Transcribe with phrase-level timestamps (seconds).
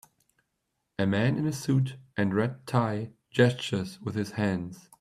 [0.97, 4.89] A man in a suit and red tie gestures with his hands.